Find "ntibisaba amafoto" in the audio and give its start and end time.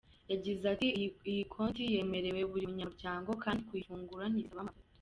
4.27-4.89